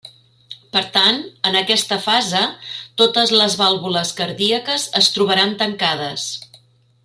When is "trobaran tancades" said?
5.19-6.29